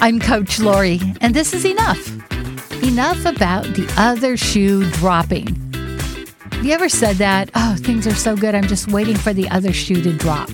[0.00, 2.04] I'm Coach Lori, and this is enough.
[2.82, 5.46] Enough about the other shoe dropping.
[6.50, 7.48] Have you ever said that?
[7.54, 10.50] Oh, things are so good, I'm just waiting for the other shoe to drop.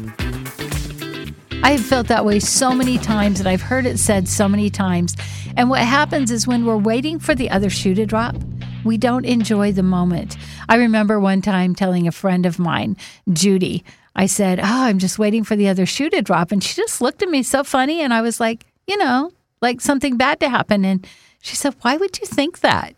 [1.62, 4.69] I have felt that way so many times, and I've heard it said so many
[4.69, 5.17] times.
[5.56, 8.37] And what happens is when we're waiting for the other shoe to drop,
[8.85, 10.37] we don't enjoy the moment.
[10.69, 12.97] I remember one time telling a friend of mine,
[13.33, 13.85] Judy,
[14.15, 16.52] I said, Oh, I'm just waiting for the other shoe to drop.
[16.52, 18.01] And she just looked at me so funny.
[18.01, 20.85] And I was like, You know, like something bad to happen.
[20.85, 21.07] And
[21.41, 22.95] she said, Why would you think that?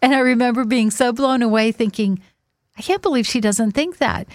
[0.00, 2.20] And I remember being so blown away thinking,
[2.78, 4.28] I can't believe she doesn't think that.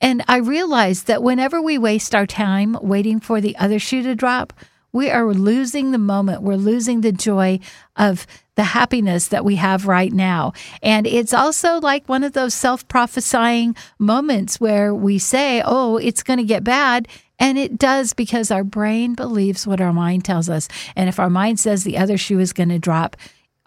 [0.00, 4.14] And I realized that whenever we waste our time waiting for the other shoe to
[4.14, 4.52] drop,
[4.92, 6.42] we are losing the moment.
[6.42, 7.60] We're losing the joy
[7.96, 10.52] of the happiness that we have right now.
[10.82, 16.22] And it's also like one of those self prophesying moments where we say, oh, it's
[16.22, 17.06] going to get bad.
[17.38, 20.68] And it does because our brain believes what our mind tells us.
[20.96, 23.16] And if our mind says the other shoe is going to drop,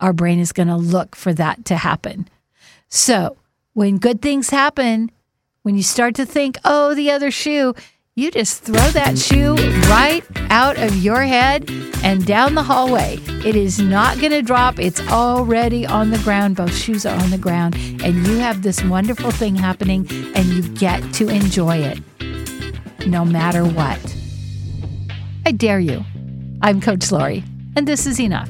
[0.01, 2.27] our brain is going to look for that to happen.
[2.89, 3.37] So
[3.73, 5.11] when good things happen,
[5.61, 7.73] when you start to think, oh, the other shoe,
[8.15, 9.55] you just throw that shoe
[9.89, 11.69] right out of your head
[12.03, 13.17] and down the hallway.
[13.45, 14.79] It is not going to drop.
[14.79, 16.57] It's already on the ground.
[16.57, 17.75] Both shoes are on the ground.
[18.03, 21.99] And you have this wonderful thing happening and you get to enjoy it
[23.07, 23.99] no matter what.
[25.45, 26.03] I dare you.
[26.61, 27.43] I'm Coach Lori,
[27.75, 28.49] and this is enough.